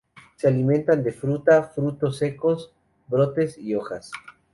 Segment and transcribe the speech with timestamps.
[0.35, 2.73] Se alimentan de fruta, frutos secos,
[3.07, 4.09] brotes y hojas.